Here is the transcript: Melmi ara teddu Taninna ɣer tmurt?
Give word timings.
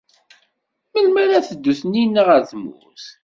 Melmi 0.91 1.19
ara 1.23 1.45
teddu 1.47 1.73
Taninna 1.79 2.21
ɣer 2.27 2.41
tmurt? 2.49 3.05